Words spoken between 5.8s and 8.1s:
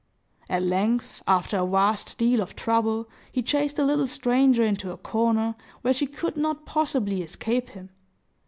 where she could not possibly escape him.